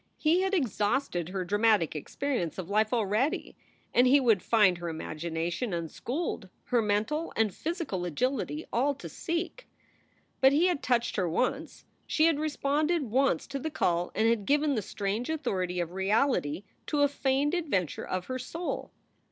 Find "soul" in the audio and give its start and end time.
18.39-18.91